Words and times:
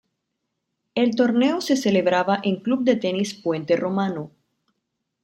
El 0.95 1.15
torneo 1.15 1.61
se 1.61 1.77
celebraba 1.77 2.39
en 2.41 2.55
Club 2.61 2.83
de 2.85 2.95
Tenis 2.95 3.35
Puente 3.35 3.75
Romano. 3.77 4.31